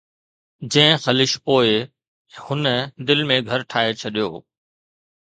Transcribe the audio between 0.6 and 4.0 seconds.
جنهن خلش پوءِ هن دل ۾ گهر ٺاهي